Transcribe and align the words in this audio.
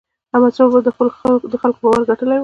احمدشاه 0.33 0.67
بابا 0.71 0.79
د 1.53 1.55
خلکو 1.61 1.79
باور 1.83 2.01
ګټلی 2.09 2.35
و. 2.37 2.39